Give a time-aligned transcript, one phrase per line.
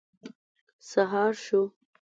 [0.89, 1.61] سهار شو.